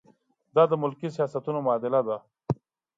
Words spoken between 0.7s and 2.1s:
د ملکي سیاستونو معادله